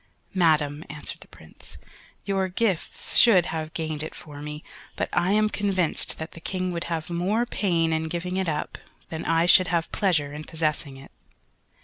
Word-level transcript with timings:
"Madam," 0.33 0.83
answered 0.89 1.19
the 1.21 1.27
Prince, 1.27 1.77
"your 2.25 2.47
gifts 2.47 3.17
should 3.17 3.45
have 3.45 3.71
gained 3.75 4.01
it 4.01 4.15
for 4.15 4.41
me, 4.41 4.63
but 4.95 5.09
I 5.13 5.29
am 5.33 5.47
convinced 5.47 6.17
that 6.17 6.31
the 6.31 6.39
King 6.39 6.71
would 6.71 6.85
have 6.85 7.11
more 7.11 7.45
pain 7.45 7.93
in 7.93 8.05
giving 8.09 8.37
it 8.37 8.49
up 8.49 8.79
than 9.11 9.23
I 9.25 9.45
should 9.45 9.67
have 9.67 9.91
pleasure 9.91 10.33
in 10.33 10.45
possessing 10.45 10.97
it!" 10.97 11.11